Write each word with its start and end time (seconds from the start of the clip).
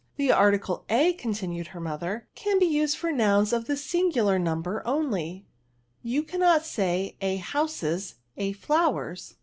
"The 0.17 0.31
article 0.31 0.83
o/' 0.89 1.13
continued 1.15 1.67
her 1.67 1.79
mother, 1.79 2.27
*' 2.31 2.33
can 2.43 2.57
be 2.57 2.65
used 2.65 2.95
before 2.95 3.11
nouns 3.11 3.53
of 3.53 3.65
the 3.65 3.77
singular 3.77 4.39
number 4.39 4.81
only; 4.83 5.45
you 6.01 6.23
cannot 6.23 6.65
say, 6.65 7.17
a 7.21 7.37
houses, 7.37 8.15
a 8.35 8.53
flowers." 8.53 9.35